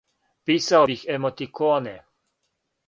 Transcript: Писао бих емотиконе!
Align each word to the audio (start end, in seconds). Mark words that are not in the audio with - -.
Писао 0.45 0.85
бих 0.87 1.03
емотиконе! 1.15 1.97